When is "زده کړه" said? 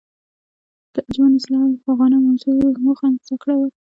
3.25-3.55